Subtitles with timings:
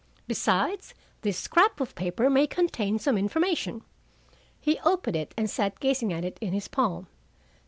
[0.27, 3.83] Besides, this scrap of paper may contain some information."
[4.59, 7.05] He opened it and sat gazing at it in his palm.